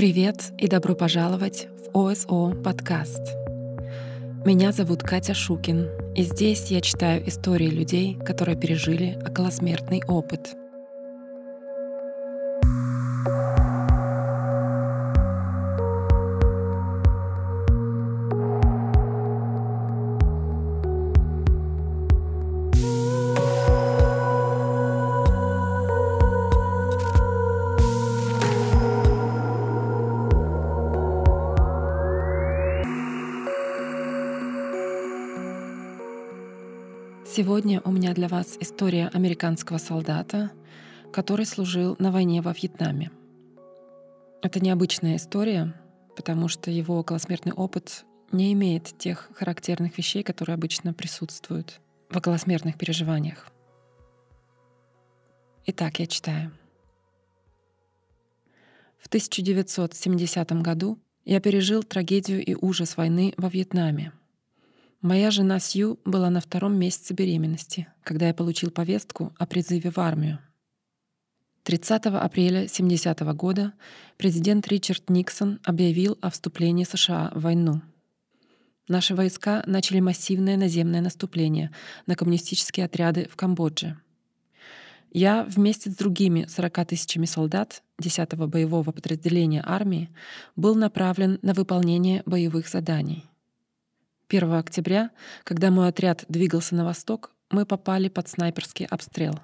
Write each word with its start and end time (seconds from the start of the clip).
Привет 0.00 0.52
и 0.56 0.66
добро 0.66 0.94
пожаловать 0.94 1.68
в 1.92 1.98
ОСО 1.98 2.56
подкаст. 2.64 3.20
Меня 4.46 4.72
зовут 4.72 5.02
Катя 5.02 5.34
Шукин, 5.34 5.90
и 6.16 6.22
здесь 6.22 6.70
я 6.70 6.80
читаю 6.80 7.28
истории 7.28 7.66
людей, 7.66 8.14
которые 8.14 8.58
пережили 8.58 9.18
околосмертный 9.28 10.02
опыт— 10.08 10.54
Сегодня 37.40 37.80
у 37.86 37.90
меня 37.90 38.12
для 38.12 38.28
вас 38.28 38.58
история 38.60 39.08
американского 39.14 39.78
солдата, 39.78 40.50
который 41.10 41.46
служил 41.46 41.96
на 41.98 42.12
войне 42.12 42.42
во 42.42 42.52
Вьетнаме. 42.52 43.10
Это 44.42 44.62
необычная 44.62 45.16
история, 45.16 45.74
потому 46.16 46.48
что 46.48 46.70
его 46.70 46.98
околосмертный 46.98 47.54
опыт 47.54 48.04
не 48.30 48.52
имеет 48.52 48.92
тех 48.98 49.30
характерных 49.34 49.96
вещей, 49.96 50.22
которые 50.22 50.52
обычно 50.52 50.92
присутствуют 50.92 51.80
в 52.10 52.16
околосмертных 52.18 52.76
переживаниях. 52.76 53.46
Итак, 55.64 55.98
я 55.98 56.06
читаю. 56.06 56.52
В 58.98 59.06
1970 59.06 60.52
году 60.60 60.98
я 61.24 61.40
пережил 61.40 61.84
трагедию 61.84 62.44
и 62.44 62.54
ужас 62.54 62.98
войны 62.98 63.32
во 63.38 63.48
Вьетнаме— 63.48 64.12
Моя 65.02 65.30
жена 65.30 65.60
Сью 65.60 65.98
была 66.04 66.28
на 66.28 66.42
втором 66.42 66.78
месяце 66.78 67.14
беременности, 67.14 67.88
когда 68.04 68.26
я 68.26 68.34
получил 68.34 68.70
повестку 68.70 69.32
о 69.38 69.46
призыве 69.46 69.90
в 69.90 69.96
армию. 69.96 70.40
30 71.62 72.06
апреля 72.06 72.68
70 72.68 73.22
-го 73.22 73.32
года 73.32 73.72
президент 74.18 74.68
Ричард 74.68 75.08
Никсон 75.08 75.58
объявил 75.64 76.18
о 76.20 76.28
вступлении 76.28 76.84
США 76.84 77.32
в 77.34 77.40
войну. 77.40 77.80
Наши 78.88 79.14
войска 79.14 79.62
начали 79.66 80.00
массивное 80.00 80.58
наземное 80.58 81.00
наступление 81.00 81.70
на 82.06 82.14
коммунистические 82.14 82.84
отряды 82.84 83.26
в 83.32 83.36
Камбодже. 83.36 83.96
Я 85.12 85.44
вместе 85.44 85.88
с 85.90 85.96
другими 85.96 86.44
40 86.46 86.86
тысячами 86.88 87.24
солдат 87.24 87.82
10-го 88.02 88.46
боевого 88.46 88.92
подразделения 88.92 89.62
армии 89.66 90.10
был 90.56 90.74
направлен 90.74 91.38
на 91.40 91.54
выполнение 91.54 92.22
боевых 92.26 92.68
заданий. 92.68 93.29
1 94.30 94.52
октября, 94.52 95.10
когда 95.42 95.72
мой 95.72 95.88
отряд 95.88 96.24
двигался 96.28 96.76
на 96.76 96.84
восток, 96.84 97.32
мы 97.50 97.66
попали 97.66 98.08
под 98.08 98.28
снайперский 98.28 98.86
обстрел. 98.86 99.40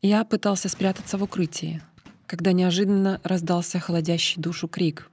Я 0.00 0.24
пытался 0.24 0.68
спрятаться 0.68 1.18
в 1.18 1.24
укрытии, 1.24 1.82
когда 2.26 2.52
неожиданно 2.52 3.20
раздался 3.24 3.80
холодящий 3.80 4.40
душу 4.40 4.68
крик. 4.68 5.10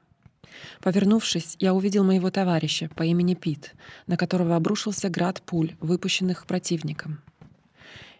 Повернувшись, 0.81 1.55
я 1.59 1.73
увидел 1.73 2.03
моего 2.03 2.29
товарища 2.29 2.87
по 2.95 3.01
имени 3.01 3.33
Пит, 3.33 3.73
на 4.05 4.15
которого 4.15 4.55
обрушился 4.55 5.09
град 5.09 5.41
пуль, 5.41 5.75
выпущенных 5.79 6.45
противником. 6.45 7.21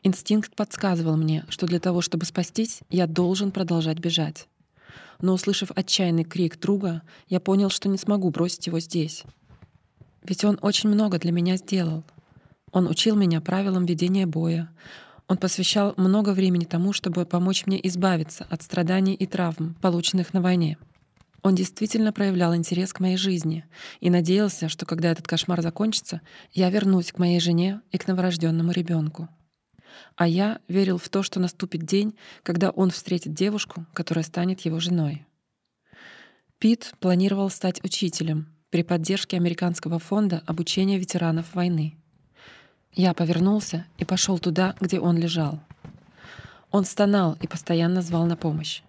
Инстинкт 0.01 0.55
подсказывал 0.55 1.17
мне, 1.17 1.45
что 1.49 1.67
для 1.67 1.79
того, 1.79 2.01
чтобы 2.01 2.25
спастись, 2.25 2.79
я 2.89 3.05
должен 3.05 3.51
продолжать 3.51 3.99
бежать. 3.99 4.47
Но, 5.21 5.33
услышав 5.33 5.69
отчаянный 5.75 6.23
крик 6.23 6.59
друга, 6.59 7.03
я 7.27 7.39
понял, 7.39 7.69
что 7.69 7.89
не 7.89 7.97
смогу 7.97 8.31
бросить 8.31 8.65
его 8.65 8.79
здесь. 8.79 9.25
Ведь 10.23 10.43
он 10.43 10.59
очень 10.61 10.89
много 10.89 11.17
для 11.19 11.31
меня 11.31 11.57
сделал. 11.57 12.03
Он 12.71 12.87
учил 12.87 13.15
меня 13.15 13.41
правилам 13.41 13.85
ведения 13.85 14.25
боя. 14.25 14.69
Он 15.27 15.37
посвящал 15.37 15.93
много 15.97 16.31
времени 16.31 16.65
тому, 16.65 16.93
чтобы 16.93 17.25
помочь 17.25 17.65
мне 17.65 17.85
избавиться 17.87 18.45
от 18.49 18.61
страданий 18.61 19.13
и 19.13 19.25
травм, 19.25 19.75
полученных 19.81 20.33
на 20.33 20.41
войне. 20.41 20.77
Он 21.41 21.55
действительно 21.55 22.11
проявлял 22.11 22.55
интерес 22.55 22.91
к 22.91 22.99
моей 22.99 23.17
жизни 23.17 23.65
и 24.01 24.09
надеялся, 24.09 24.67
что 24.67 24.85
когда 24.85 25.11
этот 25.11 25.27
кошмар 25.27 25.61
закончится, 25.61 26.21
я 26.51 26.69
вернусь 26.69 27.11
к 27.11 27.17
моей 27.17 27.39
жене 27.39 27.81
и 27.91 27.97
к 27.97 28.07
новорожденному 28.07 28.71
ребенку. 28.71 29.29
А 30.15 30.27
я 30.27 30.59
верил 30.67 30.97
в 30.97 31.09
то, 31.09 31.23
что 31.23 31.39
наступит 31.39 31.83
день, 31.83 32.15
когда 32.43 32.71
он 32.71 32.91
встретит 32.91 33.33
девушку, 33.33 33.85
которая 33.93 34.23
станет 34.23 34.61
его 34.61 34.79
женой. 34.79 35.25
Пит 36.57 36.93
планировал 36.99 37.49
стать 37.49 37.83
учителем, 37.83 38.53
при 38.69 38.83
поддержке 38.83 39.37
Американского 39.37 39.99
фонда 39.99 40.43
обучения 40.45 40.97
ветеранов 40.97 41.55
войны. 41.55 41.95
Я 42.93 43.13
повернулся 43.13 43.85
и 43.97 44.05
пошел 44.05 44.39
туда, 44.39 44.75
где 44.79 44.99
он 44.99 45.17
лежал. 45.17 45.59
Он 46.71 46.85
стонал 46.85 47.37
и 47.41 47.47
постоянно 47.47 48.01
звал 48.01 48.25
на 48.25 48.35
помощь. 48.35 48.81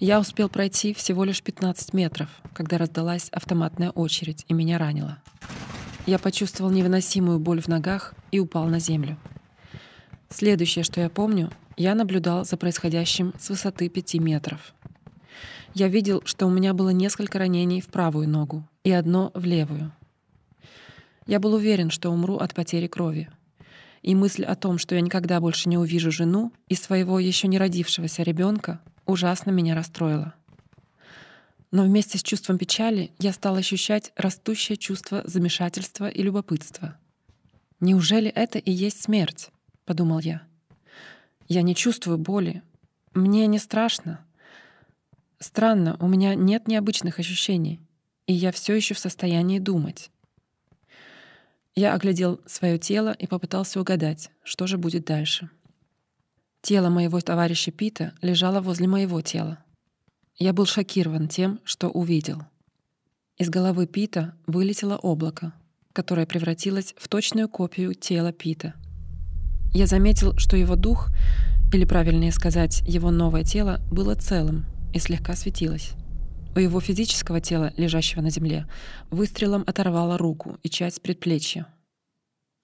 Я 0.00 0.18
успел 0.18 0.48
пройти 0.48 0.94
всего 0.94 1.24
лишь 1.24 1.42
15 1.42 1.92
метров, 1.92 2.28
когда 2.54 2.78
раздалась 2.78 3.28
автоматная 3.30 3.90
очередь 3.90 4.44
и 4.48 4.54
меня 4.54 4.78
ранило. 4.78 5.18
Я 6.06 6.18
почувствовал 6.18 6.70
невыносимую 6.70 7.38
боль 7.38 7.60
в 7.60 7.68
ногах 7.68 8.14
и 8.30 8.40
упал 8.40 8.66
на 8.66 8.80
землю. 8.80 9.18
Следующее, 10.30 10.84
что 10.84 11.00
я 11.00 11.10
помню, 11.10 11.50
я 11.76 11.94
наблюдал 11.94 12.44
за 12.44 12.56
происходящим 12.56 13.34
с 13.38 13.50
высоты 13.50 13.88
5 13.88 14.14
метров. 14.14 14.74
Я 15.74 15.88
видел, 15.88 16.22
что 16.24 16.46
у 16.46 16.50
меня 16.50 16.74
было 16.74 16.90
несколько 16.90 17.38
ранений 17.38 17.80
в 17.80 17.86
правую 17.86 18.28
ногу 18.28 18.66
и 18.84 18.90
одно 18.90 19.30
в 19.34 19.44
левую. 19.44 19.92
Я 21.26 21.40
был 21.40 21.54
уверен, 21.54 21.90
что 21.90 22.10
умру 22.10 22.36
от 22.36 22.54
потери 22.54 22.86
крови. 22.86 23.28
И 24.02 24.14
мысль 24.14 24.44
о 24.44 24.54
том, 24.54 24.78
что 24.78 24.94
я 24.94 25.00
никогда 25.00 25.40
больше 25.40 25.68
не 25.68 25.76
увижу 25.76 26.10
жену 26.10 26.52
и 26.68 26.74
своего 26.74 27.18
еще 27.18 27.48
не 27.48 27.58
родившегося 27.58 28.22
ребенка, 28.22 28.80
ужасно 29.04 29.50
меня 29.50 29.74
расстроила. 29.74 30.34
Но 31.70 31.82
вместе 31.82 32.16
с 32.16 32.22
чувством 32.22 32.56
печали 32.56 33.10
я 33.18 33.32
стал 33.32 33.56
ощущать 33.56 34.12
растущее 34.16 34.78
чувство 34.78 35.22
замешательства 35.26 36.08
и 36.08 36.22
любопытства. 36.22 36.96
«Неужели 37.80 38.30
это 38.30 38.58
и 38.58 38.70
есть 38.70 39.02
смерть?»— 39.02 39.50
подумал 39.84 40.20
я. 40.20 40.42
«Я 41.46 41.62
не 41.62 41.74
чувствую 41.74 42.18
боли. 42.18 42.62
Мне 43.14 43.46
не 43.46 43.58
страшно. 43.58 44.24
Странно, 45.38 45.96
у 46.00 46.08
меня 46.08 46.34
нет 46.34 46.68
необычных 46.68 47.18
ощущений 47.18 47.80
и 48.28 48.34
я 48.34 48.52
все 48.52 48.76
еще 48.76 48.94
в 48.94 48.98
состоянии 49.00 49.58
думать. 49.58 50.10
Я 51.74 51.94
оглядел 51.94 52.40
свое 52.46 52.78
тело 52.78 53.10
и 53.10 53.26
попытался 53.26 53.80
угадать, 53.80 54.30
что 54.44 54.66
же 54.66 54.78
будет 54.78 55.06
дальше. 55.06 55.50
Тело 56.60 56.90
моего 56.90 57.20
товарища 57.20 57.70
Пита 57.72 58.12
лежало 58.20 58.60
возле 58.60 58.86
моего 58.86 59.20
тела. 59.22 59.64
Я 60.36 60.52
был 60.52 60.66
шокирован 60.66 61.28
тем, 61.28 61.60
что 61.64 61.88
увидел. 61.88 62.42
Из 63.38 63.48
головы 63.48 63.86
Пита 63.86 64.34
вылетело 64.46 64.96
облако, 64.96 65.54
которое 65.92 66.26
превратилось 66.26 66.94
в 66.98 67.08
точную 67.08 67.48
копию 67.48 67.94
тела 67.94 68.32
Пита. 68.32 68.74
Я 69.72 69.86
заметил, 69.86 70.36
что 70.36 70.56
его 70.56 70.76
дух, 70.76 71.08
или 71.72 71.84
правильнее 71.84 72.32
сказать, 72.32 72.82
его 72.86 73.10
новое 73.10 73.44
тело, 73.44 73.80
было 73.90 74.14
целым 74.14 74.66
и 74.92 74.98
слегка 74.98 75.34
светилось. 75.36 75.92
У 76.56 76.60
его 76.60 76.80
физического 76.80 77.40
тела, 77.40 77.72
лежащего 77.76 78.20
на 78.20 78.30
земле, 78.30 78.66
выстрелом 79.10 79.64
оторвало 79.66 80.18
руку 80.18 80.58
и 80.62 80.68
часть 80.68 81.02
предплечья. 81.02 81.66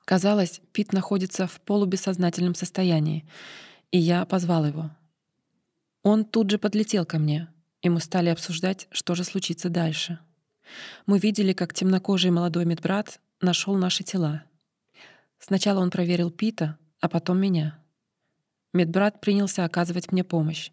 Казалось, 0.05 0.61
Пит 0.73 0.93
находится 0.93 1.47
в 1.47 1.61
полубессознательном 1.61 2.55
состоянии, 2.55 3.27
и 3.91 3.99
я 3.99 4.25
позвал 4.27 4.67
его. 4.67 4.91
Он 6.03 6.25
тут 6.25 6.51
же 6.51 6.59
подлетел 6.59 7.07
ко 7.07 7.19
мне, 7.19 7.49
и 7.83 7.89
мы 7.89 8.01
стали 8.01 8.29
обсуждать, 8.29 8.89
что 8.91 9.15
же 9.15 9.25
случится 9.25 9.69
дальше. 9.69 10.19
Мы 11.07 11.19
видели, 11.19 11.53
как 11.53 11.73
темнокожий 11.73 12.31
молодой 12.31 12.65
медбрат 12.65 13.21
нашел 13.41 13.77
наши 13.77 14.03
тела. 14.03 14.45
Сначала 15.39 15.81
он 15.81 15.91
проверил 15.91 16.31
Пита, 16.31 16.79
а 17.01 17.09
потом 17.09 17.39
меня. 17.39 17.79
Медбрат 18.75 19.23
принялся 19.23 19.65
оказывать 19.65 20.13
мне 20.13 20.25
помощь, 20.25 20.71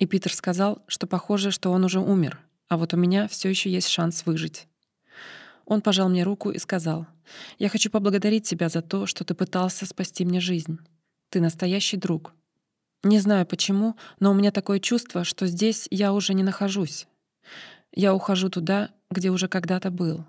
и 0.00 0.06
Питер 0.06 0.34
сказал, 0.34 0.82
что 0.88 1.06
похоже, 1.06 1.52
что 1.52 1.70
он 1.70 1.84
уже 1.84 2.00
умер— 2.00 2.40
а 2.72 2.78
вот 2.78 2.94
у 2.94 2.96
меня 2.96 3.28
все 3.28 3.50
еще 3.50 3.70
есть 3.70 3.88
шанс 3.88 4.24
выжить. 4.24 4.66
Он 5.66 5.82
пожал 5.82 6.08
мне 6.08 6.22
руку 6.22 6.50
и 6.50 6.58
сказал, 6.58 7.06
«Я 7.58 7.68
хочу 7.68 7.90
поблагодарить 7.90 8.48
тебя 8.48 8.70
за 8.70 8.80
то, 8.80 9.04
что 9.04 9.24
ты 9.24 9.34
пытался 9.34 9.84
спасти 9.84 10.24
мне 10.24 10.40
жизнь. 10.40 10.78
Ты 11.28 11.42
настоящий 11.42 11.98
друг. 11.98 12.32
Не 13.02 13.18
знаю 13.18 13.44
почему, 13.44 13.96
но 14.20 14.30
у 14.30 14.34
меня 14.34 14.50
такое 14.52 14.80
чувство, 14.80 15.22
что 15.22 15.46
здесь 15.46 15.86
я 15.90 16.14
уже 16.14 16.32
не 16.32 16.42
нахожусь. 16.42 17.06
Я 17.92 18.14
ухожу 18.14 18.48
туда, 18.48 18.88
где 19.10 19.28
уже 19.28 19.48
когда-то 19.48 19.90
был. 19.90 20.24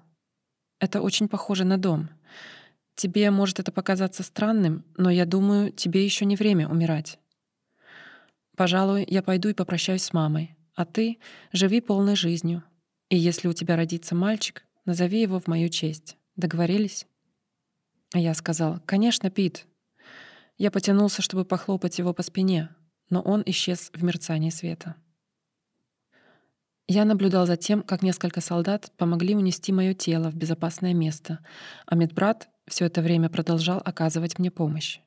Это 0.81 0.99
очень 1.01 1.29
похоже 1.29 1.63
на 1.63 1.77
дом. 1.77 2.09
Тебе 2.95 3.31
может 3.31 3.59
это 3.59 3.71
показаться 3.71 4.23
странным, 4.23 4.85
но 4.97 5.09
я 5.09 5.25
думаю, 5.25 5.71
тебе 5.71 6.03
еще 6.03 6.25
не 6.25 6.35
время 6.35 6.67
умирать. 6.67 7.19
Пожалуй, 8.55 9.05
я 9.07 9.23
пойду 9.23 9.49
и 9.49 9.53
попрощаюсь 9.53 10.03
с 10.03 10.13
мамой 10.13 10.55
А 10.75 10.85
ты 10.85 11.17
живи 11.51 11.81
полной 11.81 12.15
жизнью. 12.15 12.63
И 13.09 13.17
если 13.17 13.47
у 13.47 13.53
тебя 13.53 13.75
родится 13.75 14.15
мальчик, 14.15 14.63
назови 14.85 15.21
его 15.21 15.39
в 15.39 15.47
мою 15.47 15.69
честь. 15.69 16.17
Договорились?» 16.35 17.07
Я 18.13 18.33
сказал, 18.33 18.79
«Конечно, 18.85 19.29
Пит». 19.29 19.65
Я 20.57 20.71
потянулся, 20.71 21.21
чтобы 21.21 21.45
похлопать 21.45 21.97
его 21.97 22.13
по 22.13 22.21
спине, 22.21 22.69
но 23.09 23.21
он 23.21 23.43
исчез 23.47 23.89
в 23.93 24.03
мерцании 24.03 24.51
света. 24.51 24.95
Я 26.87 27.05
наблюдал 27.05 27.47
за 27.47 27.57
тем, 27.57 27.81
как 27.81 28.03
несколько 28.03 28.39
солдат 28.41 28.91
помогли 28.97 29.35
унести 29.35 29.71
мое 29.71 29.93
тело 29.93 30.29
в 30.29 30.35
безопасное 30.35 30.93
место, 30.93 31.39
а 31.85 31.95
медбрат 31.95 32.49
все 32.67 32.85
это 32.85 33.01
время 33.01 33.29
продолжал 33.29 33.81
оказывать 33.83 34.39
мне 34.39 34.51
помощь. 34.51 34.99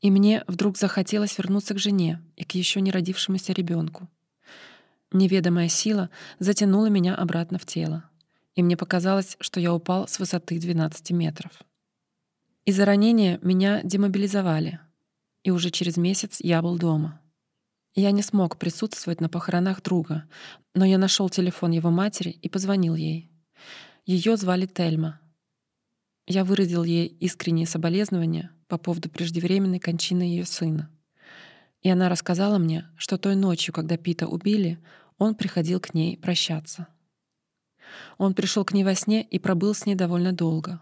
И 0.00 0.10
мне 0.10 0.44
вдруг 0.46 0.76
захотелось 0.76 1.36
вернуться 1.38 1.74
к 1.74 1.78
жене 1.78 2.20
и 2.36 2.44
к 2.44 2.52
еще 2.52 2.80
не 2.80 2.90
родившемуся 2.90 3.52
ребенку. 3.52 4.08
Неведомая 5.12 5.68
сила 5.68 6.10
затянула 6.38 6.86
меня 6.86 7.14
обратно 7.14 7.58
в 7.58 7.66
тело, 7.66 8.04
и 8.54 8.62
мне 8.62 8.76
показалось, 8.76 9.36
что 9.40 9.60
я 9.60 9.72
упал 9.74 10.08
с 10.08 10.18
высоты 10.18 10.58
12 10.58 11.10
метров. 11.12 11.52
Из-за 12.64 12.84
ранения 12.84 13.38
меня 13.42 13.80
демобилизовали, 13.82 14.80
и 15.42 15.50
уже 15.50 15.70
через 15.70 15.96
месяц 15.96 16.38
я 16.40 16.62
был 16.62 16.78
дома. 16.78 17.20
Я 17.94 18.10
не 18.10 18.22
смог 18.22 18.56
присутствовать 18.56 19.20
на 19.20 19.28
похоронах 19.28 19.82
друга, 19.82 20.24
но 20.74 20.84
я 20.84 20.96
нашел 20.96 21.28
телефон 21.28 21.72
его 21.72 21.90
матери 21.90 22.30
и 22.30 22.48
позвонил 22.48 22.94
ей. 22.94 23.30
Ее 24.06 24.36
звали 24.36 24.66
Тельма. 24.66 25.20
Я 26.34 26.44
выразил 26.44 26.82
ей 26.82 27.08
искренние 27.20 27.66
соболезнования 27.66 28.52
по 28.66 28.78
поводу 28.78 29.10
преждевременной 29.10 29.78
кончины 29.78 30.22
ее 30.22 30.46
сына. 30.46 30.88
И 31.82 31.90
она 31.90 32.08
рассказала 32.08 32.56
мне, 32.56 32.86
что 32.96 33.18
той 33.18 33.36
ночью, 33.36 33.74
когда 33.74 33.98
Пита 33.98 34.26
убили, 34.26 34.78
он 35.18 35.34
приходил 35.34 35.78
к 35.78 35.92
ней 35.92 36.16
прощаться. 36.16 36.86
Он 38.16 38.32
пришел 38.32 38.64
к 38.64 38.72
ней 38.72 38.82
во 38.82 38.94
сне 38.94 39.22
и 39.22 39.38
пробыл 39.38 39.74
с 39.74 39.84
ней 39.84 39.94
довольно 39.94 40.32
долго. 40.32 40.80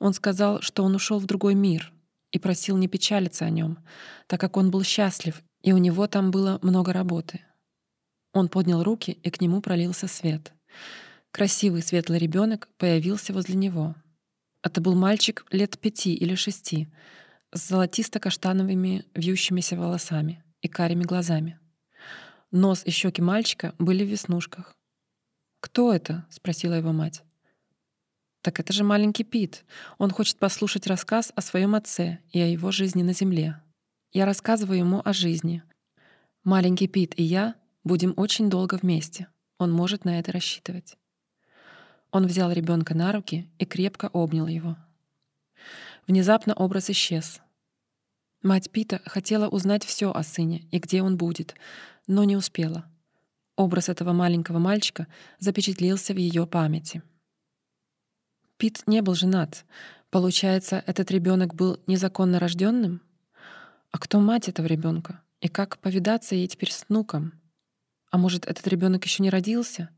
Он 0.00 0.12
сказал, 0.12 0.60
что 0.62 0.82
он 0.82 0.96
ушел 0.96 1.20
в 1.20 1.26
другой 1.26 1.54
мир 1.54 1.92
и 2.32 2.40
просил 2.40 2.76
не 2.76 2.88
печалиться 2.88 3.44
о 3.44 3.50
нем, 3.50 3.78
так 4.26 4.40
как 4.40 4.56
он 4.56 4.72
был 4.72 4.82
счастлив, 4.82 5.44
и 5.62 5.72
у 5.72 5.78
него 5.78 6.08
там 6.08 6.32
было 6.32 6.58
много 6.62 6.92
работы. 6.92 7.40
Он 8.32 8.48
поднял 8.48 8.82
руки, 8.82 9.12
и 9.12 9.30
к 9.30 9.40
нему 9.40 9.60
пролился 9.60 10.08
свет. 10.08 10.52
Красивый 11.30 11.82
светлый 11.82 12.18
ребенок 12.18 12.68
появился 12.78 13.32
возле 13.32 13.54
него. 13.54 13.94
Это 14.66 14.80
был 14.80 14.96
мальчик 14.96 15.46
лет 15.52 15.78
пяти 15.78 16.12
или 16.12 16.34
шести, 16.34 16.88
с 17.52 17.70
золотисто-каштановыми 17.70 19.04
вьющимися 19.14 19.76
волосами 19.76 20.42
и 20.60 20.66
карими 20.66 21.04
глазами. 21.04 21.60
Нос 22.50 22.82
и 22.84 22.90
щеки 22.90 23.22
мальчика 23.22 23.76
были 23.78 24.04
в 24.04 24.08
веснушках. 24.08 24.74
«Кто 25.60 25.92
это?»— 25.92 26.26
спросила 26.30 26.74
его 26.74 26.92
мать. 26.92 27.22
«Так 28.42 28.58
это 28.58 28.72
же 28.72 28.82
маленький 28.82 29.22
Пит. 29.22 29.64
Он 29.98 30.10
хочет 30.10 30.36
послушать 30.38 30.88
рассказ 30.88 31.32
о 31.36 31.42
своем 31.42 31.76
отце 31.76 32.18
и 32.32 32.40
о 32.40 32.48
его 32.48 32.72
жизни 32.72 33.04
на 33.04 33.12
земле. 33.12 33.62
Я 34.12 34.26
рассказываю 34.26 34.80
ему 34.80 35.00
о 35.04 35.12
жизни. 35.12 35.62
Маленький 36.42 36.88
Пит 36.88 37.16
и 37.16 37.22
я 37.22 37.54
будем 37.84 38.14
очень 38.16 38.50
долго 38.50 38.74
вместе. 38.82 39.28
Он 39.58 39.70
может 39.70 40.04
на 40.04 40.18
это 40.18 40.32
рассчитывать». 40.32 40.96
Он 42.16 42.26
взял 42.26 42.50
ребенка 42.50 42.94
на 42.94 43.12
руки 43.12 43.46
и 43.58 43.66
крепко 43.66 44.08
обнял 44.10 44.46
его. 44.46 44.78
Внезапно 46.06 46.54
образ 46.54 46.88
исчез. 46.88 47.42
Мать 48.42 48.70
Пита 48.70 49.02
хотела 49.04 49.48
узнать 49.48 49.84
все 49.84 50.10
о 50.10 50.22
сыне 50.22 50.66
и 50.70 50.78
где 50.78 51.02
он 51.02 51.18
будет, 51.18 51.54
но 52.06 52.24
не 52.24 52.34
успела. 52.34 52.86
Образ 53.54 53.90
этого 53.90 54.14
маленького 54.14 54.58
мальчика 54.58 55.08
запечатлелся 55.40 56.14
в 56.14 56.16
ее 56.16 56.46
памяти. 56.46 57.02
Пит 58.56 58.84
не 58.86 59.02
был 59.02 59.14
женат. 59.14 59.66
Получается, 60.08 60.82
этот 60.86 61.10
ребенок 61.10 61.54
был 61.54 61.78
незаконно 61.86 62.38
рожденным? 62.38 63.02
А 63.90 63.98
кто 63.98 64.20
мать 64.20 64.48
этого 64.48 64.64
ребенка? 64.64 65.20
И 65.42 65.48
как 65.48 65.76
повидаться 65.80 66.34
ей 66.34 66.48
теперь 66.48 66.72
с 66.72 66.86
внуком? 66.88 67.34
А 68.10 68.16
может, 68.16 68.46
этот 68.46 68.66
ребенок 68.68 69.04
еще 69.04 69.22
не 69.22 69.28
родился? 69.28 69.90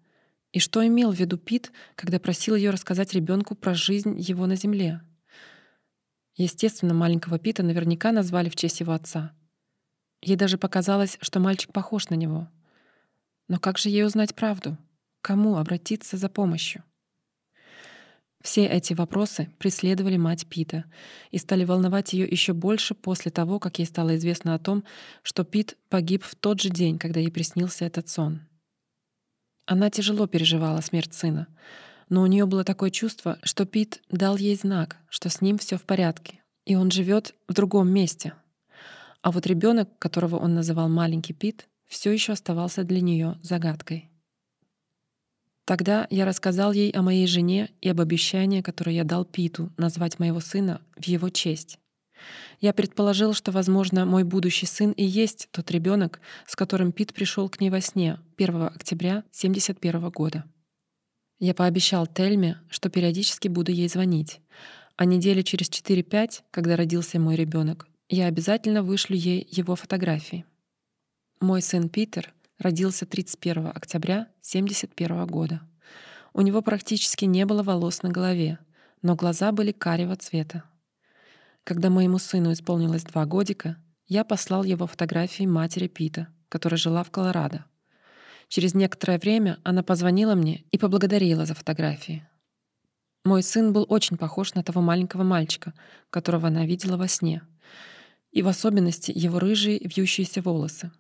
И 0.53 0.61
что 0.61 0.87
имел 0.87 1.13
в 1.13 1.17
виду 1.17 1.39
Пит, 1.39 1.73
когда 1.95 2.19
просил 2.19 2.55
ее 2.55 2.71
рассказать 2.71 3.13
ребенку 3.13 3.55
про 3.55 3.75
жизнь 3.75 4.19
его 4.19 4.47
на 4.47 4.57
земле? 4.57 5.03
Естественно, 6.37 6.95
маленького 6.95 7.39
Пита 7.39 7.63
наверняка 7.63 8.13
назвали 8.13 8.49
в 8.49 8.57
честь 8.57 8.81
его 8.81 8.93
отца. 8.93 9.33
Ей 10.23 10.37
даже 10.37 10.59
показалось, 10.59 11.19
что 11.21 11.41
мальчик 11.41 11.73
похож 11.73 12.09
на 12.09 12.15
него— 12.15 12.49
но 13.49 13.59
как 13.59 13.79
же 13.79 13.89
ей 13.89 14.05
узнать 14.05 14.35
правду? 14.35 14.77
Кому 15.23 15.57
обратиться 15.57 16.17
за 16.17 16.29
помощью? 16.29 16.85
Все 18.41 18.67
эти 18.67 18.93
вопросы 18.93 19.51
преследовали 19.59 20.17
мать 20.17 20.47
Пита 20.47 20.85
и 21.33 21.39
стали 21.39 21.65
волновать 21.65 22.13
ее 22.13 22.29
еще 22.29 22.53
больше 22.53 22.95
после 22.95 23.33
того, 23.33 23.59
как 23.59 23.81
ей 23.81 23.87
стало 23.87 24.17
известно 24.17 24.55
о 24.55 24.61
том, 24.61 24.85
что 25.23 25.45
Пит 25.45 25.77
погиб 25.89 26.23
в 26.23 26.37
тот 26.37 26.61
же 26.61 26.69
день, 26.71 26.99
когда 26.99 27.19
ей 27.19 27.33
приснился 27.33 27.85
этот 27.85 28.09
сон. 28.09 28.43
Она 29.71 29.91
тяжело 29.91 30.27
переживала 30.27 30.81
смерть 30.81 31.13
сына, 31.13 31.47
но 32.09 32.23
у 32.23 32.27
нее 32.27 32.47
было 32.47 32.65
такое 32.65 32.89
чувство, 32.89 33.39
что 33.43 33.67
Пит 33.67 34.03
дал 34.11 34.39
ей 34.39 34.57
знак, 34.57 34.97
что 35.11 35.29
с 35.29 35.43
ним 35.43 35.59
все 35.59 35.77
в 35.77 35.83
порядке, 35.83 36.41
и 36.65 36.75
он 36.75 36.91
живет 36.91 37.35
в 37.49 37.53
другом 37.53 37.91
месте. 37.91 38.33
А 39.21 39.31
вот 39.31 39.47
ребенок, 39.47 39.91
которого 39.99 40.37
он 40.37 40.55
называл 40.55 40.89
маленький 40.89 41.35
Пит, 41.35 41.69
все 41.87 42.11
еще 42.11 42.33
оставался 42.33 42.83
для 42.83 43.03
нее 43.03 43.39
загадкой. 43.43 44.11
Тогда 45.67 46.07
я 46.09 46.25
рассказал 46.25 46.73
ей 46.73 46.91
о 46.93 47.03
моей 47.03 47.27
жене 47.27 47.69
и 47.83 47.91
об 47.91 48.01
обещании, 48.01 48.63
которое 48.63 48.97
я 48.97 49.05
дал 49.05 49.27
Питу 49.27 49.71
назвать 49.77 50.19
моего 50.19 50.41
сына 50.41 50.81
в 50.97 51.05
его 51.05 51.29
честь. 51.29 51.79
Я 52.61 52.73
предположил, 52.73 53.35
что, 53.35 53.53
возможно, 53.53 54.05
мой 54.05 54.25
будущий 54.25 54.67
сын 54.67 54.93
и 54.93 55.05
есть 55.05 55.49
тот 55.51 55.71
ребенок, 55.71 56.21
с 56.47 56.57
которым 56.57 56.93
Пит 56.93 57.15
пришел 57.15 57.49
к 57.49 57.61
ней 57.61 57.71
во 57.71 57.81
сне 57.81 58.19
1 58.37 58.63
октября 58.63 59.19
1971 59.19 60.11
года. 60.11 60.45
Я 61.39 61.55
пообещал 61.55 62.07
Тельме, 62.07 62.61
что 62.69 62.91
периодически 62.91 63.49
буду 63.49 63.71
ей 63.71 63.89
звонить, 63.89 64.41
а 64.97 65.05
недели 65.05 65.43
через 65.43 65.71
4-5, 65.71 66.43
когда 66.51 66.75
родился 66.75 67.21
мой 67.21 67.37
ребенок, 67.37 67.87
я 68.09 68.27
обязательно 68.27 68.83
вышлю 68.83 69.17
ей 69.17 69.47
его 69.49 69.77
фотографии. 69.77 70.45
Мой 71.41 71.63
сын 71.63 71.89
Питер 71.89 72.35
родился 72.59 73.07
31 73.07 73.69
октября 73.69 74.23
1971 74.41 75.27
года. 75.27 75.61
У 76.33 76.41
него 76.41 76.63
практически 76.63 77.27
не 77.27 77.47
было 77.47 77.63
волос 77.63 78.03
на 78.03 78.09
голове, 78.09 78.59
но 79.03 79.15
глаза 79.15 79.53
были 79.53 79.73
карего 79.73 80.17
цвета. 80.17 80.65
Когда 81.69 81.91
моему 81.91 82.17
сыну 82.17 82.55
исполнилось 82.55 83.05
два 83.05 83.27
годика, 83.27 83.77
я 84.07 84.25
послал 84.25 84.65
его 84.65 84.87
фотографии 84.87 85.45
матери 85.45 85.87
Пита, 85.87 86.29
которая 86.49 86.79
жила 86.79 87.05
в 87.05 87.11
Колорадо. 87.11 87.67
Через 88.49 88.73
некоторое 88.73 89.19
время 89.19 89.59
она 89.65 89.83
позвонила 89.83 90.35
мне 90.35 90.65
и 90.71 90.79
поблагодарила 90.79 91.45
за 91.45 91.53
фотографии. 91.53 92.27
Мой 93.23 93.43
сын 93.43 93.75
был 93.75 93.85
очень 93.87 94.17
похож 94.17 94.55
на 94.55 94.63
того 94.63 94.81
маленького 94.81 95.25
мальчика, 95.25 95.75
которого 96.09 96.49
она 96.49 96.65
видела 96.65 96.97
во 96.97 97.07
сне, 97.07 97.43
и 98.31 98.41
в 98.41 98.49
особенности 98.49 99.13
его 99.15 99.39
рыжие 99.39 99.79
вьющиеся 99.79 100.41
волосы. 100.41 100.91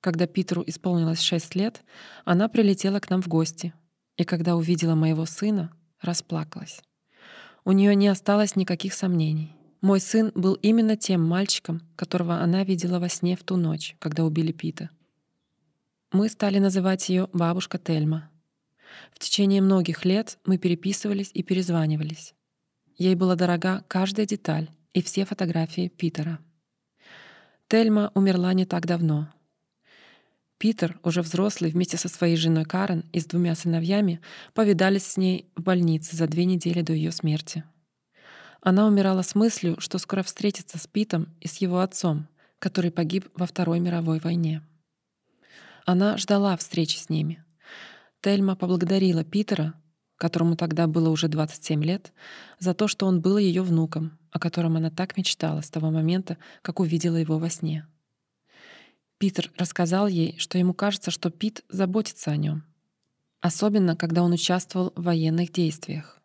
Когда 0.00 0.26
Питеру 0.26 0.64
исполнилось 0.66 1.20
шесть 1.20 1.54
лет, 1.54 1.82
она 2.24 2.48
прилетела 2.48 3.00
к 3.00 3.10
нам 3.10 3.20
в 3.20 3.28
гости, 3.28 3.74
и 4.16 4.24
когда 4.24 4.56
увидела 4.56 4.94
моего 4.94 5.26
сына, 5.26 5.76
расплакалась. 6.00 6.80
У 7.64 7.72
нее 7.72 7.94
не 7.94 8.08
осталось 8.08 8.56
никаких 8.56 8.92
сомнений. 8.92 9.54
Мой 9.80 10.00
сын 10.00 10.32
был 10.34 10.54
именно 10.54 10.96
тем 10.96 11.26
мальчиком, 11.26 11.82
которого 11.96 12.40
она 12.40 12.64
видела 12.64 12.98
во 12.98 13.08
сне 13.08 13.36
в 13.36 13.44
ту 13.44 13.56
ночь, 13.56 13.96
когда 13.98 14.24
убили 14.24 14.52
Пита. 14.52 14.90
Мы 16.12 16.28
стали 16.28 16.58
называть 16.58 17.08
ее 17.08 17.28
бабушка 17.32 17.78
Тельма. 17.78 18.30
В 19.12 19.18
течение 19.18 19.62
многих 19.62 20.04
лет 20.04 20.38
мы 20.44 20.58
переписывались 20.58 21.30
и 21.32 21.42
перезванивались. 21.42 22.34
Ей 22.96 23.14
была 23.14 23.36
дорога 23.36 23.84
каждая 23.88 24.26
деталь 24.26 24.68
и 24.92 25.02
все 25.02 25.24
фотографии 25.24 25.88
Питера. 25.88 26.38
Тельма 27.68 28.10
умерла 28.14 28.52
не 28.52 28.66
так 28.66 28.86
давно, 28.86 29.32
Питер, 30.62 31.00
уже 31.02 31.22
взрослый, 31.22 31.72
вместе 31.72 31.96
со 31.96 32.08
своей 32.08 32.36
женой 32.36 32.64
Карен 32.64 33.04
и 33.12 33.18
с 33.18 33.26
двумя 33.26 33.56
сыновьями, 33.56 34.20
повидались 34.54 35.04
с 35.04 35.16
ней 35.16 35.50
в 35.56 35.62
больнице 35.62 36.14
за 36.14 36.28
две 36.28 36.44
недели 36.44 36.82
до 36.82 36.92
ее 36.92 37.10
смерти. 37.10 37.64
Она 38.60 38.86
умирала 38.86 39.22
с 39.22 39.34
мыслью, 39.34 39.80
что 39.80 39.98
скоро 39.98 40.22
встретится 40.22 40.78
с 40.78 40.86
Питом 40.86 41.34
и 41.40 41.48
с 41.48 41.56
его 41.56 41.80
отцом, 41.80 42.28
который 42.60 42.92
погиб 42.92 43.28
во 43.34 43.46
Второй 43.46 43.80
мировой 43.80 44.20
войне. 44.20 44.62
Она 45.84 46.16
ждала 46.16 46.56
встречи 46.56 46.96
с 46.96 47.08
ними. 47.08 47.44
Тельма 48.20 48.54
поблагодарила 48.54 49.24
Питера, 49.24 49.74
которому 50.16 50.54
тогда 50.54 50.86
было 50.86 51.08
уже 51.08 51.26
27 51.26 51.82
лет, 51.82 52.12
за 52.60 52.72
то, 52.72 52.86
что 52.86 53.06
он 53.06 53.20
был 53.20 53.36
ее 53.36 53.62
внуком, 53.62 54.16
о 54.30 54.38
котором 54.38 54.76
она 54.76 54.90
так 54.90 55.16
мечтала 55.16 55.60
с 55.60 55.70
того 55.70 55.90
момента, 55.90 56.38
как 56.62 56.78
увидела 56.78 57.16
его 57.16 57.38
во 57.40 57.50
сне. 57.50 57.84
Питер 59.22 59.52
рассказал 59.56 60.08
ей, 60.08 60.36
что 60.38 60.58
ему 60.58 60.74
кажется, 60.74 61.12
что 61.12 61.30
Пит 61.30 61.62
заботится 61.68 62.32
о 62.32 62.36
нем, 62.36 62.64
особенно 63.40 63.94
когда 63.94 64.24
он 64.24 64.32
участвовал 64.32 64.92
в 64.96 65.04
военных 65.04 65.52
действиях. 65.52 66.20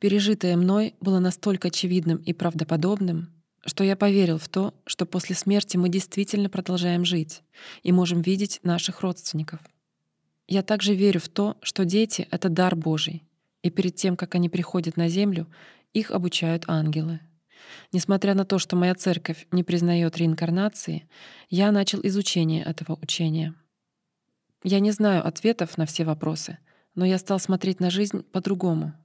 Пережитое 0.00 0.56
мной 0.56 0.96
было 1.00 1.20
настолько 1.20 1.68
очевидным 1.68 2.16
и 2.16 2.32
правдоподобным, 2.32 3.32
что 3.64 3.84
я 3.84 3.94
поверил 3.94 4.38
в 4.38 4.48
то, 4.48 4.74
что 4.84 5.06
после 5.06 5.36
смерти 5.36 5.76
мы 5.76 5.88
действительно 5.90 6.50
продолжаем 6.50 7.04
жить 7.04 7.44
и 7.84 7.92
можем 7.92 8.20
видеть 8.20 8.58
наших 8.64 9.02
родственников. 9.02 9.60
Я 10.48 10.64
также 10.64 10.92
верю 10.92 11.20
в 11.20 11.28
то, 11.28 11.56
что 11.62 11.84
дети— 11.84 12.26
это 12.32 12.48
дар 12.48 12.74
Божий, 12.74 13.22
и 13.62 13.70
перед 13.70 13.94
тем, 13.94 14.16
как 14.16 14.34
они 14.34 14.48
приходят 14.48 14.96
на 14.96 15.08
землю, 15.08 15.46
их 15.92 16.10
обучают 16.10 16.64
ангелы. 16.66 17.20
Несмотря 17.92 18.34
на 18.34 18.44
то, 18.44 18.58
что 18.58 18.76
моя 18.76 18.94
церковь 18.94 19.46
не 19.50 19.62
признает 19.64 20.16
реинкарнации, 20.16 21.08
я 21.48 21.72
начал 21.72 22.00
изучение 22.02 22.64
этого 22.64 22.98
учения. 23.00 23.54
Я 24.62 24.80
не 24.80 24.90
знаю 24.90 25.26
ответов 25.26 25.78
на 25.78 25.86
все 25.86 26.04
вопросы, 26.04 26.58
но 26.94 27.04
я 27.04 27.18
стал 27.18 27.38
смотреть 27.38 27.80
на 27.80 27.90
жизнь 27.90 28.22
по-другому— 28.22 28.94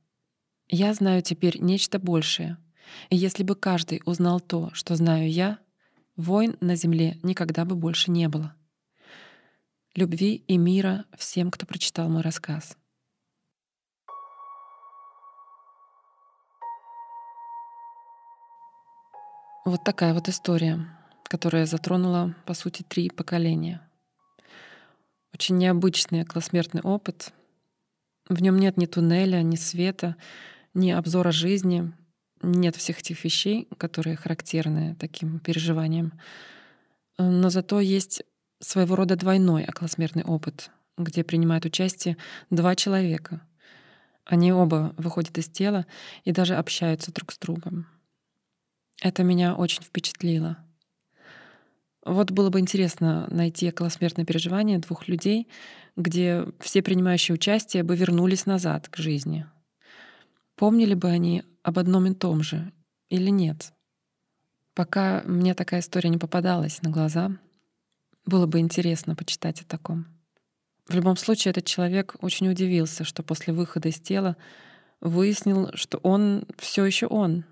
я 0.67 0.93
знаю 0.93 1.21
теперь 1.21 1.59
нечто 1.59 1.99
большее. 1.99 2.57
И 3.09 3.15
если 3.15 3.43
бы 3.43 3.55
каждый 3.55 4.01
узнал 4.05 4.39
то, 4.39 4.71
что 4.73 4.95
знаю 4.95 5.29
я, 5.29 5.59
войн 6.15 6.57
на 6.59 6.75
земле 6.75 7.19
никогда 7.21 7.65
бы 7.65 7.75
больше 7.75 8.09
не 8.09 8.27
было. 8.27 8.55
Любви 9.93 10.35
и 10.35 10.57
мира 10.57 11.05
всем, 11.17 11.51
кто 11.51 11.65
прочитал 11.65 12.09
мой 12.09 12.21
рассказ. 12.21 12.77
Вот 19.65 19.83
такая 19.83 20.13
вот 20.13 20.29
история, 20.29 20.87
которая 21.23 21.65
затронула, 21.65 22.35
по 22.45 22.53
сути, 22.53 22.83
три 22.83 23.09
поколения. 23.09 23.81
Очень 25.33 25.57
необычный 25.57 26.21
околосмертный 26.21 26.81
опыт. 26.81 27.33
В 28.29 28.39
нем 28.43 28.59
нет 28.59 28.77
ни 28.77 28.85
туннеля, 28.85 29.41
ни 29.41 29.55
света, 29.55 30.17
ни 30.75 30.91
обзора 30.91 31.31
жизни, 31.31 31.91
нет 32.43 32.75
всех 32.75 32.99
этих 32.99 33.23
вещей, 33.23 33.67
которые 33.79 34.17
характерны 34.17 34.95
таким 34.99 35.39
переживаниям. 35.39 36.13
Но 37.17 37.49
зато 37.49 37.79
есть 37.79 38.21
своего 38.59 38.95
рода 38.95 39.15
двойной 39.15 39.65
околосмертный 39.65 40.23
опыт, 40.23 40.69
где 40.95 41.23
принимают 41.23 41.65
участие 41.65 42.17
два 42.51 42.75
человека. 42.75 43.41
Они 44.25 44.53
оба 44.53 44.93
выходят 44.97 45.35
из 45.39 45.49
тела 45.49 45.87
и 46.23 46.31
даже 46.31 46.53
общаются 46.55 47.11
друг 47.11 47.31
с 47.31 47.39
другом. 47.39 47.87
Это 49.01 49.23
меня 49.23 49.55
очень 49.55 49.83
впечатлило. 49.83 50.57
Вот 52.05 52.31
было 52.31 52.49
бы 52.49 52.59
интересно 52.59 53.27
найти 53.31 53.69
околосмертное 53.69 54.25
переживание 54.25 54.79
двух 54.79 55.07
людей, 55.07 55.47
где 55.95 56.45
все 56.59 56.81
принимающие 56.81 57.33
участие 57.33 57.83
бы 57.83 57.95
вернулись 57.95 58.45
назад 58.45 58.89
к 58.89 58.97
жизни, 58.97 59.47
Помнили 60.55 60.93
бы 60.93 61.09
они 61.09 61.43
об 61.63 61.79
одном 61.79 62.05
и 62.05 62.13
том 62.13 62.41
же 62.41 62.71
или 63.09 63.29
нет? 63.29 63.73
Пока 64.73 65.21
мне 65.25 65.53
такая 65.53 65.81
история 65.81 66.09
не 66.09 66.17
попадалась 66.17 66.81
на 66.81 66.89
глаза, 66.89 67.31
было 68.25 68.45
бы 68.45 68.59
интересно 68.59 69.15
почитать 69.15 69.61
о 69.61 69.65
таком. 69.65 70.07
В 70.87 70.95
любом 70.95 71.17
случае, 71.17 71.51
этот 71.51 71.65
человек 71.65 72.15
очень 72.21 72.47
удивился, 72.47 73.03
что 73.03 73.21
после 73.21 73.53
выхода 73.53 73.89
из 73.89 73.99
тела 73.99 74.37
выяснил, 75.01 75.71
что 75.73 75.97
он 75.97 76.45
все 76.57 76.85
еще 76.85 77.07
он. 77.07 77.43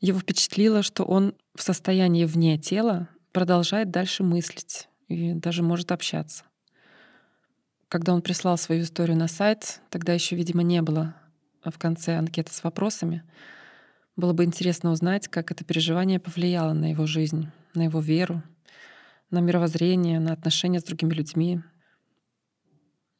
Его 0.00 0.18
впечатлило, 0.18 0.82
что 0.82 1.04
он 1.04 1.34
в 1.54 1.62
состоянии 1.62 2.24
вне 2.24 2.58
тела 2.58 3.08
продолжает 3.32 3.90
дальше 3.90 4.22
мыслить 4.22 4.88
и 5.08 5.32
даже 5.32 5.62
может 5.62 5.92
общаться. 5.92 6.44
Когда 7.88 8.12
он 8.12 8.20
прислал 8.20 8.58
свою 8.58 8.82
историю 8.82 9.16
на 9.16 9.28
сайт, 9.28 9.80
тогда 9.90 10.12
еще, 10.12 10.36
видимо, 10.36 10.62
не 10.62 10.82
было 10.82 11.14
в 11.64 11.78
конце 11.78 12.16
анкеты 12.16 12.52
с 12.52 12.62
вопросами. 12.64 13.22
Было 14.16 14.32
бы 14.32 14.44
интересно 14.44 14.90
узнать, 14.90 15.28
как 15.28 15.50
это 15.50 15.64
переживание 15.64 16.18
повлияло 16.18 16.72
на 16.72 16.90
его 16.90 17.06
жизнь, 17.06 17.48
на 17.74 17.84
его 17.84 18.00
веру, 18.00 18.42
на 19.30 19.40
мировоззрение, 19.40 20.20
на 20.20 20.32
отношения 20.32 20.80
с 20.80 20.84
другими 20.84 21.12
людьми. 21.14 21.60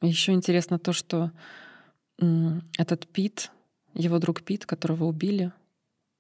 Еще 0.03 0.33
интересно 0.33 0.79
то, 0.79 0.93
что 0.93 1.33
этот 2.79 3.07
Пит, 3.09 3.51
его 3.95 4.19
друг 4.19 4.43
Пит, 4.43 4.67
которого 4.67 5.05
убили, 5.05 5.53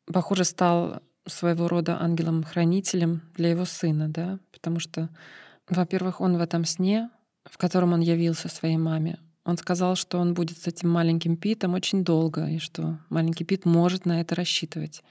похоже, 0.07 0.45
стал 0.45 1.03
своего 1.27 1.69
рода 1.69 2.01
ангелом-хранителем 2.01 3.23
для 3.35 3.51
его 3.51 3.65
сына, 3.65 4.09
да, 4.09 4.39
потому 4.53 4.81
что, 4.81 5.09
во-первых, 5.69 6.21
он 6.21 6.37
в 6.37 6.41
этом 6.41 6.65
сне, 6.65 7.11
в 7.45 7.59
котором 7.59 7.93
он 7.93 8.01
явился 8.01 8.49
своей 8.49 8.77
маме, 8.77 9.19
он 9.47 9.57
сказал, 9.57 9.95
что 9.95 10.19
он 10.19 10.35
будет 10.35 10.59
с 10.59 10.67
этим 10.67 10.91
маленьким 10.91 11.37
Питом 11.37 11.75
очень 11.75 12.03
долго, 12.03 12.49
и 12.49 12.59
что 12.59 12.99
маленький 13.09 13.45
Пит 13.45 13.65
может 13.65 14.05
на 14.05 14.21
это 14.21 14.35
рассчитывать. 14.35 15.05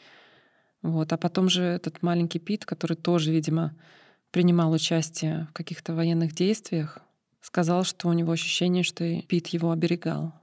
Вот. 0.81 1.13
А 1.13 1.17
потом 1.17 1.47
же 1.47 1.63
этот 1.63 2.03
маленький 2.03 2.39
Пит, 2.39 2.65
который 2.65 2.97
тоже, 2.97 3.31
видимо, 3.31 3.73
принимал 4.31 4.73
участие 4.73 5.47
в 5.49 5.53
каких-то 5.53 5.95
военных 5.95 6.33
действиях, 6.33 6.99
сказал, 7.39 7.85
что 7.85 8.09
у 8.09 8.13
него 8.13 8.33
ощущение, 8.33 8.83
что 8.83 9.05
и 9.05 9.21
Пит 9.21 9.47
его 9.47 9.71
оберегал. 9.71 10.33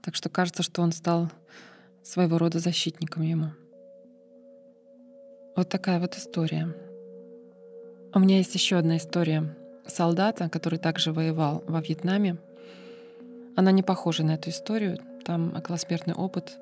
Так 0.00 0.14
что 0.14 0.28
кажется, 0.28 0.62
что 0.62 0.80
он 0.80 0.92
стал 0.92 1.28
своего 2.06 2.38
рода 2.38 2.60
защитником 2.60 3.22
ему. 3.22 3.50
Вот 5.56 5.68
такая 5.68 5.98
вот 5.98 6.16
история. 6.16 6.72
У 8.14 8.20
меня 8.20 8.38
есть 8.38 8.54
еще 8.54 8.76
одна 8.76 8.96
история 8.96 9.56
солдата, 9.86 10.48
который 10.48 10.78
также 10.78 11.12
воевал 11.12 11.64
во 11.66 11.80
Вьетнаме. 11.80 12.36
Она 13.56 13.72
не 13.72 13.82
похожа 13.82 14.22
на 14.22 14.32
эту 14.32 14.50
историю. 14.50 14.98
Там 15.24 15.56
околосмертный 15.56 16.14
опыт 16.14 16.56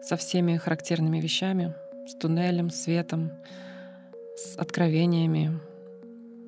со 0.00 0.16
всеми 0.16 0.56
характерными 0.56 1.20
вещами, 1.20 1.74
с 2.06 2.14
туннелем, 2.14 2.70
светом, 2.70 3.32
с 4.36 4.56
откровениями, 4.56 5.58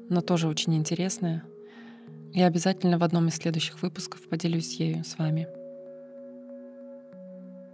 но 0.08 0.20
тоже 0.20 0.46
очень 0.46 0.76
интересная. 0.76 1.42
Я 2.32 2.46
обязательно 2.46 2.98
в 2.98 3.02
одном 3.02 3.26
из 3.26 3.34
следующих 3.34 3.82
выпусков 3.82 4.28
поделюсь 4.28 4.74
ею 4.78 5.04
с 5.04 5.18
вами. 5.18 5.48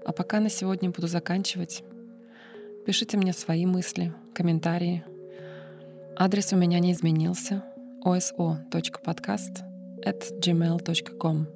А 0.07 0.13
пока 0.13 0.39
на 0.39 0.49
сегодня 0.49 0.91
буду 0.91 1.09
заканчивать. 1.09 1.83
Пишите 2.87 3.17
мне 3.17 3.33
свои 3.33 3.67
мысли, 3.67 4.13
комментарии. 4.35 5.05
Адрес 6.17 6.53
у 6.53 6.57
меня 6.57 6.79
не 6.79 6.93
изменился 6.93 7.65
oso.podcast 8.05 9.65
at 10.05 10.23
gmail.com 10.41 11.49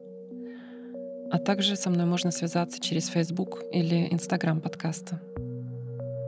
а 1.32 1.38
также 1.38 1.76
со 1.76 1.90
мной 1.90 2.06
можно 2.06 2.32
связаться 2.32 2.80
через 2.80 3.06
Facebook 3.06 3.62
или 3.70 4.08
Instagram 4.12 4.60
подкаста. 4.60 5.20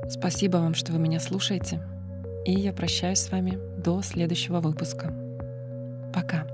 Спасибо 0.09 0.59
вам, 0.59 0.75
что 0.75 0.93
вы 0.93 1.01
меня 1.01 1.19
слушаете. 1.19 1.83
И 2.47 2.53
я 2.53 2.73
прощаюсь 2.73 3.19
с 3.19 3.33
вами 3.33 3.59
до 3.83 4.01
следующего 4.03 4.61
выпуска. 4.61 5.13
Пока. 6.15 6.47